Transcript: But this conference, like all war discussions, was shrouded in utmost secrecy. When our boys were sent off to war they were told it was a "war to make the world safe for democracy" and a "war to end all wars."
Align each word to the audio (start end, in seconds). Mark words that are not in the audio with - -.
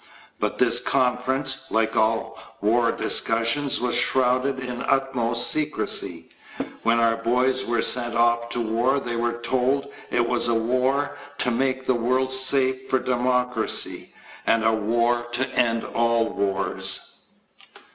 But 0.39 0.57
this 0.57 0.79
conference, 0.79 1.67
like 1.69 1.95
all 1.95 2.35
war 2.59 2.91
discussions, 2.91 3.79
was 3.79 3.93
shrouded 3.93 4.59
in 4.59 4.81
utmost 4.81 5.51
secrecy. 5.51 6.25
When 6.81 6.99
our 6.99 7.17
boys 7.17 7.65
were 7.65 7.83
sent 7.83 8.15
off 8.15 8.49
to 8.49 8.61
war 8.61 8.99
they 8.99 9.15
were 9.15 9.37
told 9.41 9.93
it 10.09 10.27
was 10.27 10.47
a 10.47 10.55
"war 10.55 11.15
to 11.37 11.51
make 11.51 11.85
the 11.85 11.93
world 11.93 12.31
safe 12.31 12.87
for 12.89 12.97
democracy" 12.97 14.09
and 14.47 14.65
a 14.65 14.73
"war 14.73 15.27
to 15.33 15.47
end 15.51 15.83
all 15.85 16.29
wars." 16.33 17.25